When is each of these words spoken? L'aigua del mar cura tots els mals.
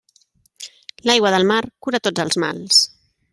L'aigua 1.09 1.33
del 1.35 1.45
mar 1.51 1.61
cura 1.87 2.01
tots 2.09 2.25
els 2.25 2.41
mals. 2.45 2.81